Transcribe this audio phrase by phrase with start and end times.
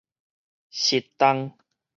[0.71, 1.53] 蝕重